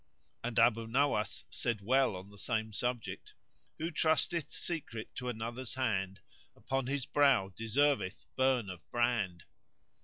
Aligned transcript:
And 0.43 0.57
Abu 0.57 0.87
Nowás[FN#153] 0.87 1.43
said 1.51 1.81
well 1.81 2.15
on 2.15 2.31
the 2.31 2.37
same 2.39 2.73
subject:— 2.73 3.33
Who 3.77 3.91
trusteth 3.91 4.51
secret 4.51 5.13
to 5.13 5.29
another's 5.29 5.75
hand 5.75 6.21
* 6.39 6.55
Upon 6.55 6.87
his 6.87 7.05
brow 7.05 7.49
deserveth 7.55 8.25
burn 8.35 8.71
of 8.71 8.81
brand!" 8.89 9.43